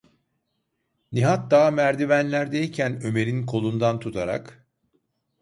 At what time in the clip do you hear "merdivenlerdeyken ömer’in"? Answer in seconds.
1.71-3.45